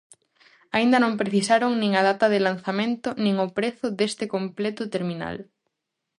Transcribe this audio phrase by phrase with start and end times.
[0.75, 5.37] Aínda non precisaron nin a data de lanzamento nin o prezo deste completo terminal.